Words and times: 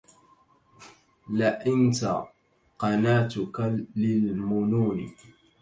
لانت 1.37 2.23
قناتك 2.79 3.59
للمنون 3.95 5.15